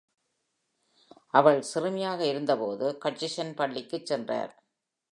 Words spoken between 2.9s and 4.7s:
Hutchison பள்ளிக்கு சென்றார்.